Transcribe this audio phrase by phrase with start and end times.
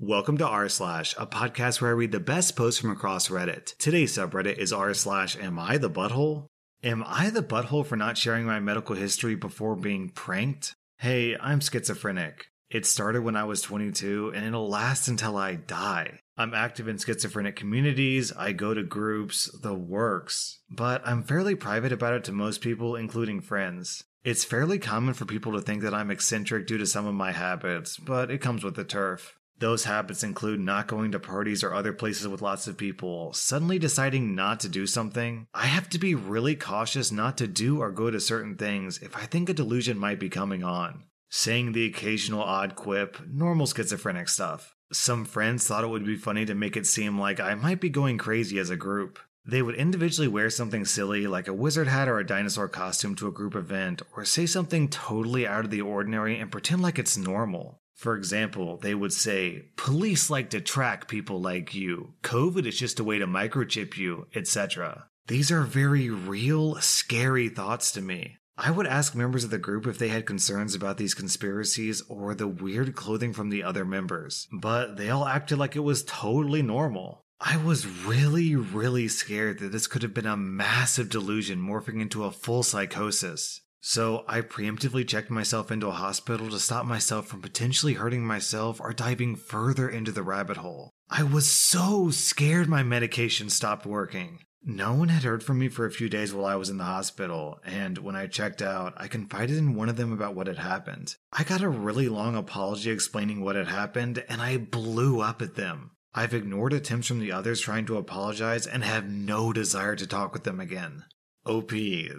[0.00, 3.76] Welcome to r slash, a podcast where I read the best posts from across Reddit.
[3.78, 6.46] Today's subreddit is r slash am I the butthole?
[6.84, 10.76] Am I the butthole for not sharing my medical history before being pranked?
[10.98, 12.46] Hey, I'm schizophrenic.
[12.70, 16.20] It started when I was 22 and it'll last until I die.
[16.36, 21.90] I'm active in schizophrenic communities, I go to groups, the works, but I'm fairly private
[21.90, 24.04] about it to most people, including friends.
[24.22, 27.32] It's fairly common for people to think that I'm eccentric due to some of my
[27.32, 29.34] habits, but it comes with the turf.
[29.60, 33.78] Those habits include not going to parties or other places with lots of people, suddenly
[33.78, 35.48] deciding not to do something.
[35.52, 39.16] I have to be really cautious not to do or go to certain things if
[39.16, 41.04] I think a delusion might be coming on.
[41.28, 44.76] Saying the occasional odd quip, normal schizophrenic stuff.
[44.92, 47.90] Some friends thought it would be funny to make it seem like I might be
[47.90, 49.18] going crazy as a group.
[49.44, 53.26] They would individually wear something silly like a wizard hat or a dinosaur costume to
[53.28, 57.18] a group event, or say something totally out of the ordinary and pretend like it's
[57.18, 57.80] normal.
[57.98, 62.14] For example, they would say, Police like to track people like you.
[62.22, 65.08] COVID is just a way to microchip you, etc.
[65.26, 68.36] These are very real, scary thoughts to me.
[68.56, 72.36] I would ask members of the group if they had concerns about these conspiracies or
[72.36, 76.62] the weird clothing from the other members, but they all acted like it was totally
[76.62, 77.24] normal.
[77.40, 82.24] I was really, really scared that this could have been a massive delusion morphing into
[82.24, 83.60] a full psychosis.
[83.80, 88.80] So I preemptively checked myself into a hospital to stop myself from potentially hurting myself
[88.80, 90.90] or diving further into the rabbit hole.
[91.08, 94.40] I was so scared my medication stopped working.
[94.64, 96.84] No one had heard from me for a few days while I was in the
[96.84, 100.58] hospital, and when I checked out, I confided in one of them about what had
[100.58, 101.14] happened.
[101.32, 105.54] I got a really long apology explaining what had happened, and I blew up at
[105.54, 105.92] them.
[106.12, 110.32] I've ignored attempts from the others trying to apologize and have no desire to talk
[110.32, 111.04] with them again.
[111.48, 111.70] OP,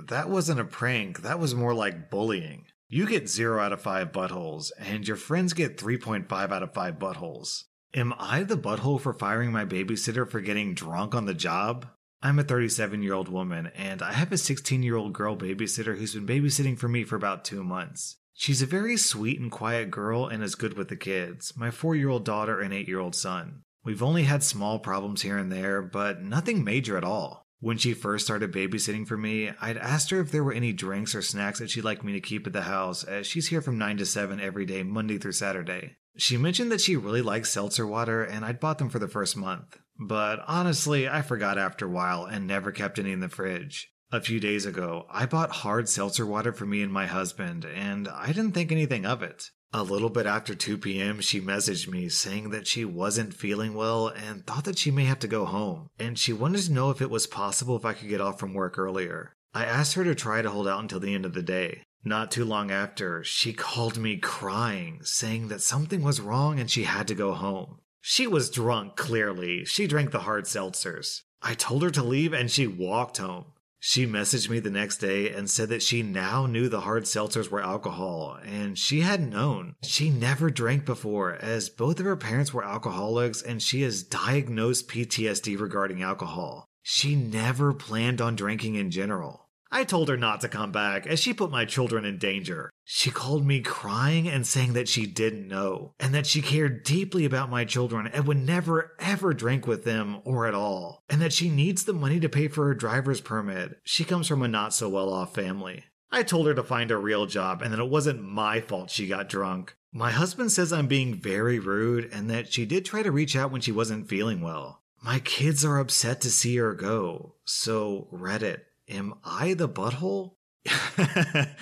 [0.07, 2.65] that wasn't a prank, that was more like bullying.
[2.87, 6.95] You get 0 out of 5 buttholes, and your friends get 3.5 out of 5
[6.97, 7.65] buttholes.
[7.93, 11.87] Am I the butthole for firing my babysitter for getting drunk on the job?
[12.21, 15.97] I'm a 37 year old woman, and I have a 16 year old girl babysitter
[15.97, 18.17] who's been babysitting for me for about two months.
[18.33, 21.95] She's a very sweet and quiet girl and is good with the kids, my 4
[21.95, 23.61] year old daughter and 8 year old son.
[23.83, 27.45] We've only had small problems here and there, but nothing major at all.
[27.61, 31.13] When she first started babysitting for me, I'd asked her if there were any drinks
[31.13, 33.77] or snacks that she'd like me to keep at the house, as she's here from
[33.77, 35.97] 9 to 7 every day, Monday through Saturday.
[36.15, 39.35] She mentioned that she really likes seltzer water, and I'd bought them for the first
[39.35, 39.77] month.
[39.99, 43.91] But honestly, I forgot after a while and never kept any in the fridge.
[44.11, 48.07] A few days ago, I bought hard seltzer water for me and my husband, and
[48.07, 49.43] I didn't think anything of it.
[49.71, 54.07] A little bit after 2 p.m., she messaged me saying that she wasn't feeling well
[54.07, 57.01] and thought that she may have to go home, and she wanted to know if
[57.01, 59.35] it was possible if I could get off from work earlier.
[59.53, 61.83] I asked her to try to hold out until the end of the day.
[62.03, 66.83] Not too long after, she called me crying, saying that something was wrong and she
[66.83, 67.79] had to go home.
[68.01, 69.65] She was drunk, clearly.
[69.65, 71.23] She drank the hard seltzers.
[71.41, 73.45] I told her to leave and she walked home.
[73.81, 77.49] She messaged me the next day and said that she now knew the hard seltzers
[77.49, 79.75] were alcohol, and she hadn't known.
[79.83, 84.89] She never drank before, as both of her parents were alcoholics and she has diagnosed
[84.89, 86.67] PTSD regarding alcohol.
[86.83, 89.48] She never planned on drinking in general.
[89.71, 92.71] I told her not to come back, as she put my children in danger.
[92.83, 97.23] She called me crying and saying that she didn't know, and that she cared deeply
[97.23, 101.33] about my children and would never ever drink with them or at all, and that
[101.33, 103.79] she needs the money to pay for her driver's permit.
[103.83, 105.83] She comes from a not so well off family.
[106.11, 109.07] I told her to find a real job and that it wasn't my fault she
[109.07, 109.75] got drunk.
[109.91, 113.51] My husband says I'm being very rude and that she did try to reach out
[113.51, 114.81] when she wasn't feeling well.
[115.01, 117.35] My kids are upset to see her go.
[117.45, 120.35] So, Reddit, am I the butthole?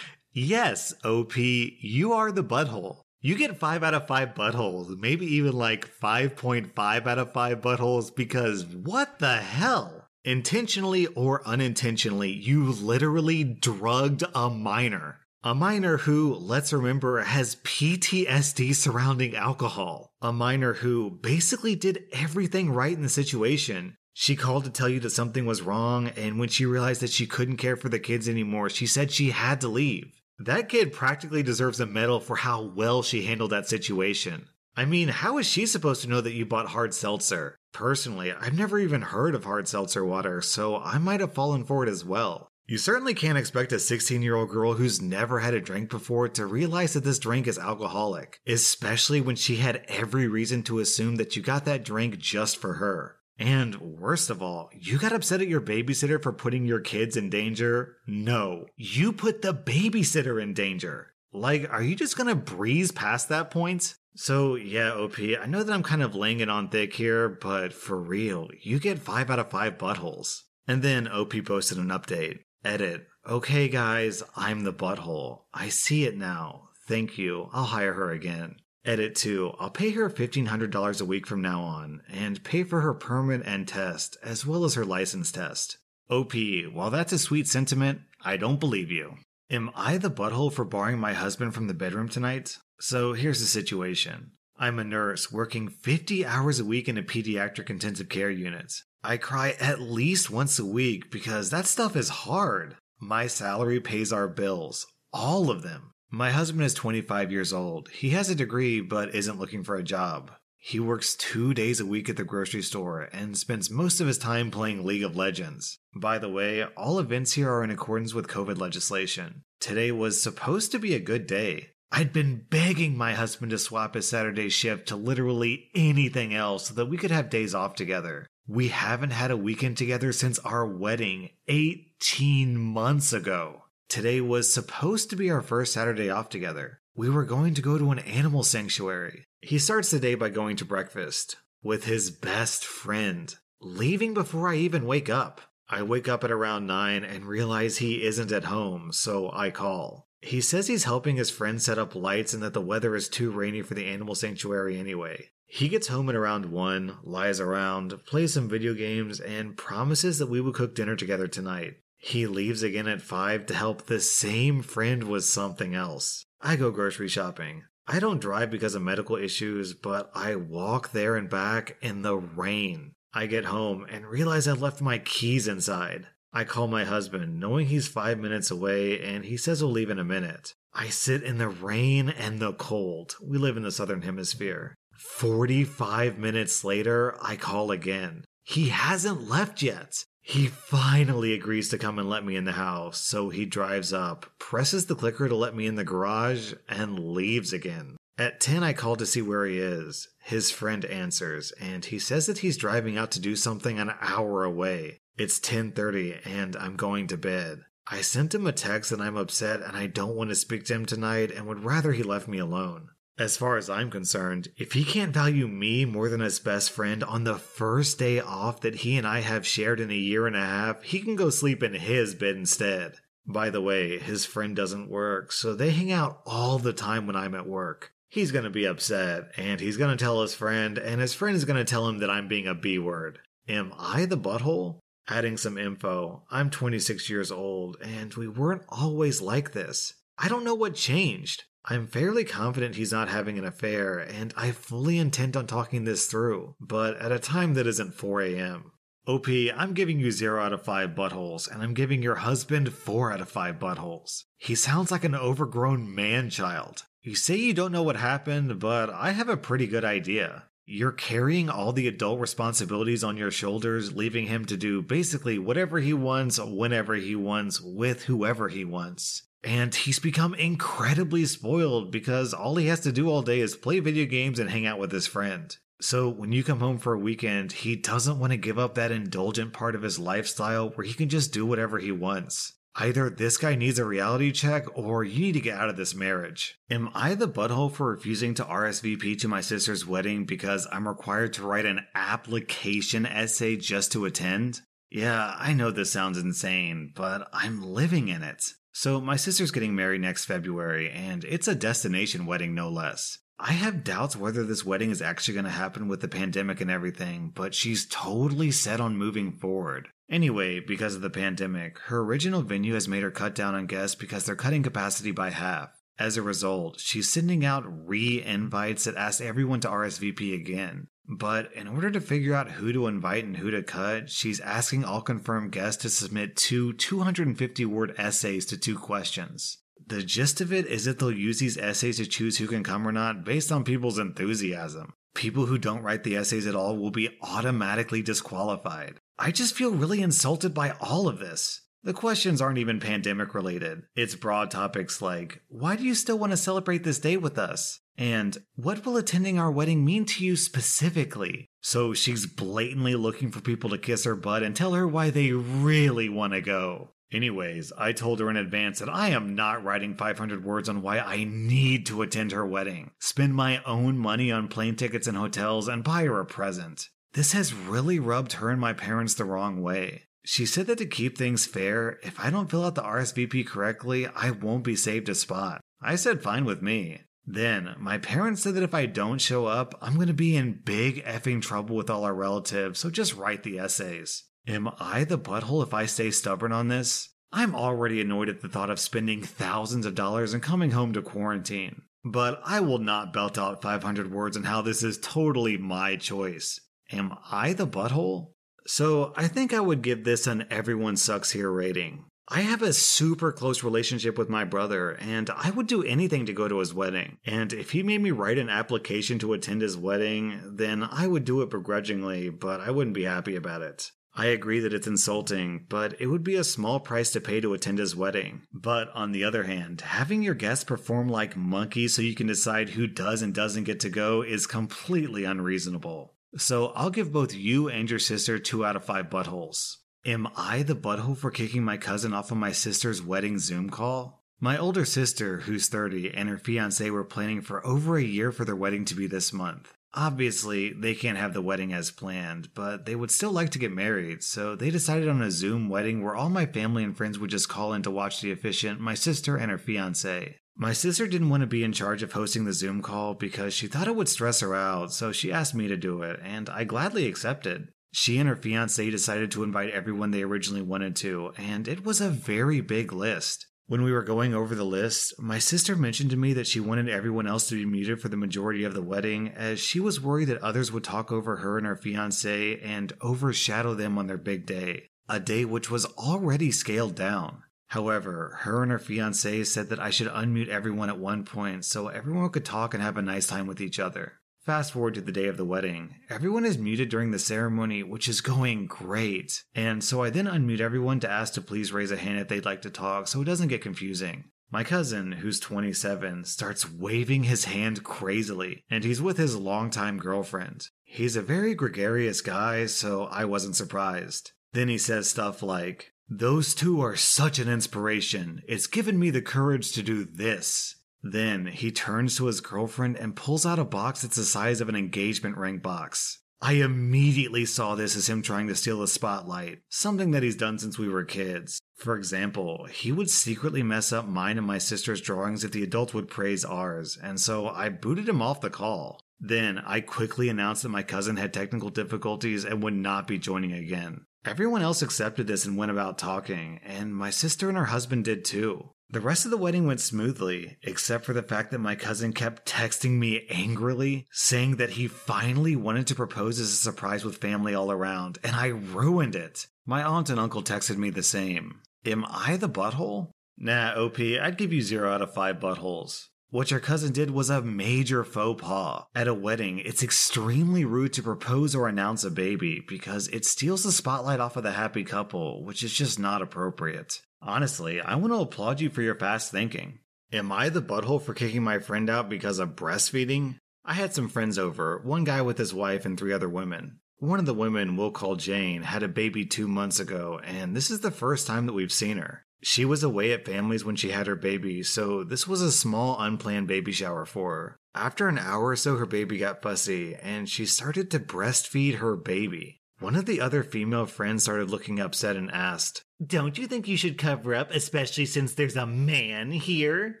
[0.32, 3.02] yes, OP, you are the butthole.
[3.20, 8.14] You get 5 out of 5 buttholes, maybe even like 5.5 out of 5 buttholes
[8.14, 10.08] because what the hell?
[10.24, 15.20] Intentionally or unintentionally, you literally drugged a minor.
[15.42, 20.12] A minor who, let's remember, has PTSD surrounding alcohol.
[20.20, 23.96] A minor who basically did everything right in the situation.
[24.12, 27.26] She called to tell you that something was wrong, and when she realized that she
[27.26, 30.12] couldn't care for the kids anymore, she said she had to leave.
[30.38, 34.48] That kid practically deserves a medal for how well she handled that situation.
[34.76, 37.56] I mean, how is she supposed to know that you bought hard seltzer?
[37.72, 41.84] Personally, I've never even heard of hard seltzer water, so I might have fallen for
[41.84, 42.48] it as well.
[42.66, 46.28] You certainly can't expect a 16 year old girl who's never had a drink before
[46.28, 51.16] to realize that this drink is alcoholic, especially when she had every reason to assume
[51.16, 53.16] that you got that drink just for her.
[53.40, 57.30] And worst of all, you got upset at your babysitter for putting your kids in
[57.30, 57.96] danger?
[58.06, 61.14] No, you put the babysitter in danger.
[61.32, 63.94] Like, are you just gonna breeze past that point?
[64.14, 67.72] So, yeah, OP, I know that I'm kind of laying it on thick here, but
[67.72, 70.42] for real, you get 5 out of 5 buttholes.
[70.68, 72.40] And then OP posted an update.
[72.62, 73.06] Edit.
[73.26, 75.44] Okay, guys, I'm the butthole.
[75.54, 76.68] I see it now.
[76.86, 77.48] Thank you.
[77.52, 78.56] I'll hire her again.
[78.84, 79.52] Edit 2.
[79.60, 83.68] I'll pay her $1,500 a week from now on, and pay for her permit and
[83.68, 85.78] test, as well as her license test.
[86.08, 86.32] OP,
[86.72, 89.16] while that's a sweet sentiment, I don't believe you.
[89.50, 92.56] Am I the butthole for barring my husband from the bedroom tonight?
[92.80, 94.32] So here's the situation.
[94.56, 98.72] I'm a nurse working 50 hours a week in a pediatric intensive care unit.
[99.02, 102.76] I cry at least once a week because that stuff is hard.
[102.98, 105.92] My salary pays our bills, all of them.
[106.12, 107.88] My husband is 25 years old.
[107.90, 110.32] He has a degree but isn't looking for a job.
[110.56, 114.18] He works two days a week at the grocery store and spends most of his
[114.18, 115.78] time playing League of Legends.
[115.94, 119.44] By the way, all events here are in accordance with COVID legislation.
[119.60, 121.68] Today was supposed to be a good day.
[121.92, 126.74] I'd been begging my husband to swap his Saturday shift to literally anything else so
[126.74, 128.26] that we could have days off together.
[128.48, 133.59] We haven't had a weekend together since our wedding 18 months ago.
[133.90, 136.80] Today was supposed to be our first Saturday off together.
[136.94, 139.24] We were going to go to an animal sanctuary.
[139.40, 144.54] He starts the day by going to breakfast with his best friend, leaving before I
[144.54, 145.40] even wake up.
[145.68, 150.06] I wake up at around 9 and realize he isn't at home, so I call.
[150.20, 153.32] He says he's helping his friend set up lights and that the weather is too
[153.32, 155.30] rainy for the animal sanctuary anyway.
[155.46, 160.30] He gets home at around 1, lies around, plays some video games, and promises that
[160.30, 161.78] we will cook dinner together tonight.
[162.02, 166.24] He leaves again at 5 to help the same friend with something else.
[166.40, 167.64] I go grocery shopping.
[167.86, 172.16] I don't drive because of medical issues, but I walk there and back in the
[172.16, 172.92] rain.
[173.12, 176.06] I get home and realize I left my keys inside.
[176.32, 179.98] I call my husband, knowing he's five minutes away, and he says he'll leave in
[179.98, 180.54] a minute.
[180.72, 183.16] I sit in the rain and the cold.
[183.22, 184.74] We live in the southern hemisphere.
[184.96, 188.24] 45 minutes later, I call again.
[188.42, 190.04] He hasn't left yet.
[190.30, 194.26] He finally agrees to come and let me in the house, so he drives up,
[194.38, 197.96] presses the clicker to let me in the garage, and leaves again.
[198.16, 200.06] At 10, I call to see where he is.
[200.20, 204.44] His friend answers, and he says that he's driving out to do something an hour
[204.44, 205.00] away.
[205.18, 207.64] It's 10:30 and I'm going to bed.
[207.88, 210.74] I sent him a text and I'm upset and I don't want to speak to
[210.74, 212.90] him tonight and would rather he left me alone.
[213.20, 217.04] As far as I'm concerned, if he can't value me more than his best friend
[217.04, 220.34] on the first day off that he and I have shared in a year and
[220.34, 222.94] a half, he can go sleep in his bed instead.
[223.26, 227.14] By the way, his friend doesn't work, so they hang out all the time when
[227.14, 227.92] I'm at work.
[228.08, 231.66] He's gonna be upset, and he's gonna tell his friend, and his friend is gonna
[231.66, 233.18] tell him that I'm being a B word.
[233.46, 234.78] Am I the butthole?
[235.08, 239.92] Adding some info, I'm 26 years old, and we weren't always like this.
[240.16, 241.44] I don't know what changed.
[241.66, 246.06] I'm fairly confident he's not having an affair, and I fully intend on talking this
[246.06, 248.72] through, but at a time that isn't 4 a.m.
[249.06, 253.12] OP, I'm giving you 0 out of 5 buttholes, and I'm giving your husband 4
[253.12, 254.24] out of 5 buttholes.
[254.36, 256.84] He sounds like an overgrown man child.
[257.02, 260.44] You say you don't know what happened, but I have a pretty good idea.
[260.66, 265.80] You're carrying all the adult responsibilities on your shoulders, leaving him to do basically whatever
[265.80, 269.24] he wants, whenever he wants, with whoever he wants.
[269.42, 273.80] And he's become incredibly spoiled because all he has to do all day is play
[273.80, 275.56] video games and hang out with his friend.
[275.80, 278.92] So when you come home for a weekend, he doesn't want to give up that
[278.92, 282.52] indulgent part of his lifestyle where he can just do whatever he wants.
[282.76, 285.94] Either this guy needs a reality check or you need to get out of this
[285.94, 286.58] marriage.
[286.70, 291.32] Am I the butthole for refusing to RSVP to my sister's wedding because I'm required
[291.34, 294.60] to write an application essay just to attend?
[294.90, 298.44] Yeah, I know this sounds insane, but I'm living in it.
[298.72, 303.18] So, my sister's getting married next February, and it's a destination wedding, no less.
[303.38, 306.70] I have doubts whether this wedding is actually going to happen with the pandemic and
[306.70, 309.88] everything, but she's totally set on moving forward.
[310.10, 313.94] Anyway, because of the pandemic, her original venue has made her cut down on guests
[313.94, 315.70] because they're cutting capacity by half.
[316.00, 320.86] As a result, she's sending out re invites that ask everyone to RSVP again.
[321.06, 324.82] But in order to figure out who to invite and who to cut, she's asking
[324.82, 329.58] all confirmed guests to submit two 250 word essays to two questions.
[329.86, 332.88] The gist of it is that they'll use these essays to choose who can come
[332.88, 334.94] or not based on people's enthusiasm.
[335.14, 339.00] People who don't write the essays at all will be automatically disqualified.
[339.18, 341.60] I just feel really insulted by all of this.
[341.82, 343.84] The questions aren't even pandemic related.
[343.96, 347.80] It's broad topics like, why do you still want to celebrate this day with us?
[347.96, 351.50] And what will attending our wedding mean to you specifically?
[351.62, 355.32] So she's blatantly looking for people to kiss her butt and tell her why they
[355.32, 356.90] really want to go.
[357.12, 360.98] Anyways, I told her in advance that I am not writing 500 words on why
[360.98, 365.66] I need to attend her wedding, spend my own money on plane tickets and hotels,
[365.66, 366.88] and buy her a present.
[367.14, 370.04] This has really rubbed her and my parents the wrong way.
[370.30, 374.06] She said that to keep things fair, if I don't fill out the RSVP correctly,
[374.06, 375.60] I won't be saved a spot.
[375.82, 377.00] I said fine with me.
[377.26, 380.60] Then, my parents said that if I don't show up, I'm going to be in
[380.64, 384.22] big effing trouble with all our relatives, so just write the essays.
[384.46, 387.08] Am I the butthole if I stay stubborn on this?
[387.32, 391.02] I'm already annoyed at the thought of spending thousands of dollars and coming home to
[391.02, 391.82] quarantine.
[392.04, 396.60] But I will not belt out 500 words on how this is totally my choice.
[396.92, 398.34] Am I the butthole?
[398.72, 402.04] So I think I would give this an everyone sucks here rating.
[402.28, 406.32] I have a super close relationship with my brother, and I would do anything to
[406.32, 407.18] go to his wedding.
[407.26, 411.24] And if he made me write an application to attend his wedding, then I would
[411.24, 413.90] do it begrudgingly, but I wouldn't be happy about it.
[414.14, 417.54] I agree that it's insulting, but it would be a small price to pay to
[417.54, 418.42] attend his wedding.
[418.52, 422.68] But on the other hand, having your guests perform like monkeys so you can decide
[422.68, 426.14] who does and doesn't get to go is completely unreasonable.
[426.36, 429.76] So I'll give both you and your sister 2 out of 5 buttholes.
[430.06, 434.24] Am I the butthole for kicking my cousin off of my sister's wedding Zoom call?
[434.40, 438.46] My older sister, who's 30, and her fiance were planning for over a year for
[438.46, 439.74] their wedding to be this month.
[439.92, 443.72] Obviously, they can't have the wedding as planned, but they would still like to get
[443.72, 447.28] married, so they decided on a Zoom wedding where all my family and friends would
[447.28, 450.39] just call in to watch the officiant, my sister and her fiance.
[450.56, 453.66] My sister didn't want to be in charge of hosting the Zoom call because she
[453.66, 456.64] thought it would stress her out, so she asked me to do it, and I
[456.64, 457.68] gladly accepted.
[457.92, 462.00] She and her fiance decided to invite everyone they originally wanted to, and it was
[462.00, 463.46] a very big list.
[463.66, 466.88] When we were going over the list, my sister mentioned to me that she wanted
[466.88, 470.26] everyone else to be muted for the majority of the wedding, as she was worried
[470.26, 474.44] that others would talk over her and her fiance and overshadow them on their big
[474.44, 477.42] day, a day which was already scaled down.
[477.70, 481.86] However, her and her fiance said that I should unmute everyone at one point so
[481.86, 484.14] everyone could talk and have a nice time with each other.
[484.44, 485.94] Fast forward to the day of the wedding.
[486.08, 489.44] Everyone is muted during the ceremony, which is going great.
[489.54, 492.44] And so I then unmute everyone to ask to please raise a hand if they'd
[492.44, 494.24] like to talk so it doesn't get confusing.
[494.50, 500.66] My cousin, who's 27, starts waving his hand crazily, and he's with his longtime girlfriend.
[500.82, 504.32] He's a very gregarious guy, so I wasn't surprised.
[504.52, 508.42] Then he says stuff like, Those two are such an inspiration.
[508.48, 510.74] It's given me the courage to do this.
[511.04, 514.68] Then he turns to his girlfriend and pulls out a box that's the size of
[514.68, 516.18] an engagement ring box.
[516.42, 520.58] I immediately saw this as him trying to steal the spotlight, something that he's done
[520.58, 521.60] since we were kids.
[521.76, 525.94] For example, he would secretly mess up mine and my sister's drawings if the adults
[525.94, 529.00] would praise ours, and so I booted him off the call.
[529.20, 533.52] Then I quickly announced that my cousin had technical difficulties and would not be joining
[533.52, 534.06] again.
[534.24, 538.22] Everyone else accepted this and went about talking, and my sister and her husband did
[538.22, 538.70] too.
[538.90, 542.44] The rest of the wedding went smoothly, except for the fact that my cousin kept
[542.44, 547.54] texting me angrily, saying that he finally wanted to propose as a surprise with family
[547.54, 549.46] all around, and I ruined it.
[549.64, 551.60] My aunt and uncle texted me the same.
[551.86, 553.12] Am I the butthole?
[553.38, 556.08] Nah, OP, I'd give you 0 out of 5 buttholes.
[556.32, 558.84] What your cousin did was a major faux pas.
[558.94, 563.64] At a wedding, it's extremely rude to propose or announce a baby because it steals
[563.64, 567.02] the spotlight off of the happy couple, which is just not appropriate.
[567.20, 569.80] Honestly, I want to applaud you for your fast thinking.
[570.12, 573.38] Am I the butthole for kicking my friend out because of breastfeeding?
[573.64, 576.79] I had some friends over, one guy with his wife and three other women.
[577.00, 580.70] One of the women we'll call Jane had a baby two months ago, and this
[580.70, 582.26] is the first time that we've seen her.
[582.42, 585.98] She was away at families when she had her baby, so this was a small
[585.98, 587.56] unplanned baby shower for her.
[587.74, 591.96] After an hour or so, her baby got fussy, and she started to breastfeed her
[591.96, 592.60] baby.
[592.80, 596.76] One of the other female friends started looking upset and asked, Don't you think you
[596.76, 600.00] should cover up, especially since there's a man here?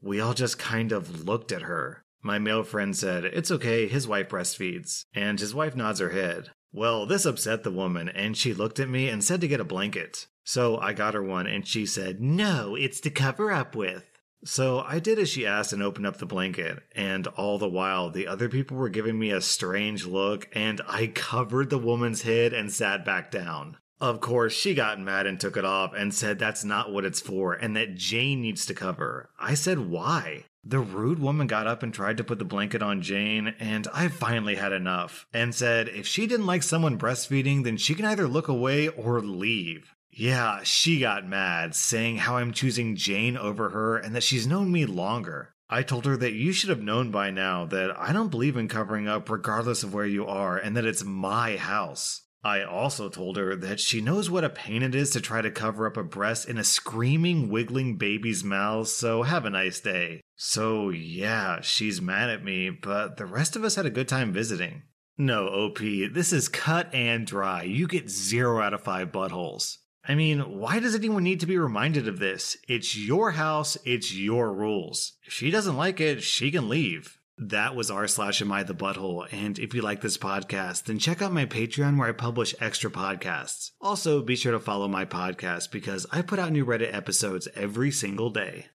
[0.00, 2.02] We all just kind of looked at her.
[2.22, 5.04] My male friend said, It's okay, his wife breastfeeds.
[5.14, 6.50] And his wife nods her head.
[6.72, 9.64] Well, this upset the woman, and she looked at me and said to get a
[9.64, 10.26] blanket.
[10.44, 14.04] So I got her one, and she said, No, it's to cover up with.
[14.44, 18.10] So I did as she asked and opened up the blanket, and all the while
[18.10, 22.52] the other people were giving me a strange look, and I covered the woman's head
[22.52, 23.76] and sat back down.
[24.00, 27.20] Of course, she got mad and took it off and said that's not what it's
[27.20, 29.30] for and that Jane needs to cover.
[29.38, 30.46] I said, why?
[30.64, 34.06] The rude woman got up and tried to put the blanket on Jane, and I
[34.06, 38.28] finally had enough and said if she didn't like someone breastfeeding, then she can either
[38.28, 39.92] look away or leave.
[40.12, 44.70] Yeah, she got mad, saying how I'm choosing Jane over her and that she's known
[44.70, 45.54] me longer.
[45.68, 48.68] I told her that you should have known by now that I don't believe in
[48.68, 52.22] covering up regardless of where you are and that it's my house.
[52.44, 55.50] I also told her that she knows what a pain it is to try to
[55.50, 60.22] cover up a breast in a screaming, wiggling baby's mouth, so have a nice day.
[60.34, 64.32] So, yeah, she's mad at me, but the rest of us had a good time
[64.32, 64.82] visiting.
[65.16, 67.62] No, OP, this is cut and dry.
[67.62, 69.76] You get zero out of five buttholes.
[70.04, 72.56] I mean, why does anyone need to be reminded of this?
[72.66, 75.12] It's your house, it's your rules.
[75.24, 77.18] If she doesn't like it, she can leave.
[77.38, 79.26] That was r slash am I the butthole.
[79.32, 82.90] And if you like this podcast, then check out my Patreon where I publish extra
[82.90, 83.70] podcasts.
[83.80, 87.90] Also, be sure to follow my podcast because I put out new Reddit episodes every
[87.90, 88.66] single day.